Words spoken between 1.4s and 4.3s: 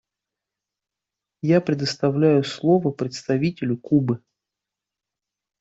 Я предоставляю слово представителю Кубы.